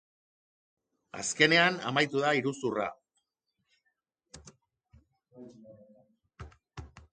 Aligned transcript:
Azkenean, 1.23 1.77
amaitu 1.89 2.23
da 2.23 2.31
iruzurra. 2.39 2.87